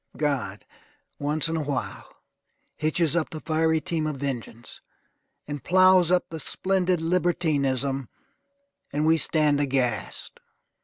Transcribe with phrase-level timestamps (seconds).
[0.17, 0.65] God,
[1.19, 2.11] once in a while,
[2.75, 4.81] hitches up the fiery team of vengeance,
[5.47, 8.09] and ploughs up the splendid libertinism,
[8.91, 10.39] and we stand aghast.